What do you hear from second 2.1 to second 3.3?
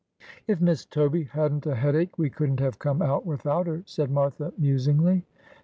we couldn't have come out